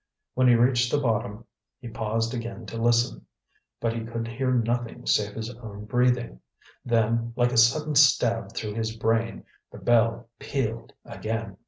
When 0.33 0.47
he 0.47 0.55
reached 0.55 0.89
the 0.91 0.97
bottom, 0.99 1.45
he 1.79 1.87
paused 1.87 2.33
again 2.33 2.65
to 2.65 2.81
listen. 2.81 3.27
But 3.79 3.93
he 3.93 4.03
could 4.03 4.27
hear 4.27 4.51
nothing 4.51 5.05
save 5.05 5.35
his 5.35 5.53
own 5.59 5.85
breathing. 5.85 6.39
Then, 6.83 7.33
like 7.35 7.51
a 7.51 7.57
sudden 7.57 7.93
stab 7.93 8.51
through 8.55 8.73
his 8.73 8.95
brain, 8.97 9.45
the 9.71 9.77
bell 9.77 10.27
pealed 10.39 10.93
again. 11.05 11.57